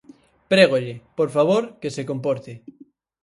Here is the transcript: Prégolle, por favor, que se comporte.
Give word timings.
Prégolle, 0.51 0.93
por 1.17 1.29
favor, 1.35 1.63
que 1.81 1.93
se 1.95 2.07
comporte. 2.09 2.53